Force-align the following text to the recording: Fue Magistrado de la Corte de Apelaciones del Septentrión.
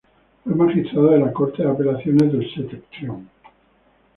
Fue 0.43 0.55
Magistrado 0.55 1.11
de 1.11 1.19
la 1.19 1.31
Corte 1.31 1.61
de 1.61 1.69
Apelaciones 1.69 2.31
del 2.33 2.51
Septentrión. 2.55 3.29